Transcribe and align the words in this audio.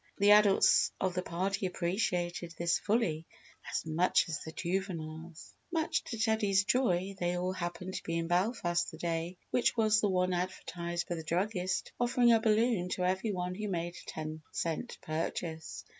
The 0.17 0.31
adults 0.31 0.91
of 0.99 1.13
the 1.13 1.21
party 1.21 1.67
appreciated 1.67 2.55
this 2.57 2.79
fully 2.79 3.27
as 3.71 3.85
much 3.85 4.27
as 4.29 4.39
the 4.41 4.51
juveniles. 4.51 5.53
Much 5.71 6.03
to 6.05 6.17
Teddy's 6.17 6.63
joy, 6.63 7.13
they 7.19 7.37
all 7.37 7.51
happened 7.53 7.93
to 7.93 8.01
be 8.03 8.17
in 8.17 8.25
Belfast 8.25 8.89
the 8.89 8.97
day 8.97 9.37
which 9.51 9.77
was 9.77 10.01
the 10.01 10.09
one 10.09 10.33
advertised 10.33 11.07
by 11.07 11.13
the 11.13 11.23
druggist 11.23 11.91
offering 11.99 12.31
a 12.33 12.41
balloon 12.41 12.89
to 12.89 13.05
every 13.05 13.31
one 13.31 13.53
who 13.53 13.67
made 13.67 13.95
a 13.95 14.09
ten 14.09 14.41
cent 14.51 14.97
purchase. 15.03 15.85